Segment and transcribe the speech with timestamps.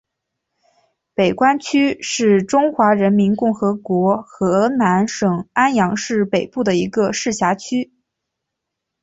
[1.13, 7.93] 北关区是中华人民共和国河南省安阳市北部一个市辖区。